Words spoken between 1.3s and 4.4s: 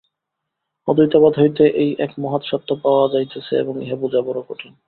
হইতে এই এক মহৎ সত্য পাওয়া যাইতেছে, এবং ইহা বুঝা বড়